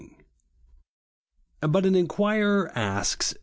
[1.61, 1.69] 13.
[1.71, 3.35] But an inquirer asks.